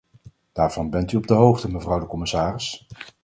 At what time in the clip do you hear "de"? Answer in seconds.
1.27-1.33, 1.99-2.05